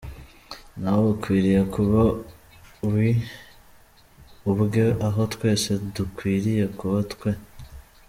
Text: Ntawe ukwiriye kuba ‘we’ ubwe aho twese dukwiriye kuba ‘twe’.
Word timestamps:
Ntawe 0.79 1.05
ukwiriye 1.13 1.61
kuba 1.73 2.01
‘we’ 2.91 3.07
ubwe 4.51 4.83
aho 5.07 5.21
twese 5.33 5.69
dukwiriye 5.95 6.63
kuba 6.77 6.99
‘twe’. 7.13 7.31